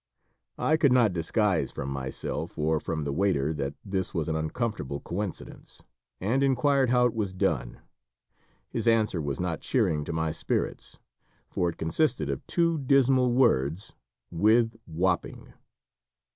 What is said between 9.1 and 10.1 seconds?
was not cheering